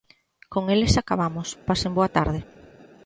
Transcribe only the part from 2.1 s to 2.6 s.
tarde.